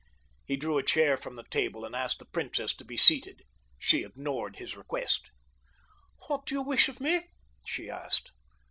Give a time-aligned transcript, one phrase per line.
[0.47, 3.43] He drew a chair from the table and asked the princess to be seated.
[3.77, 5.29] She ignored his request.
[6.25, 7.27] "What do you wish of me?"
[7.67, 8.31] she asked.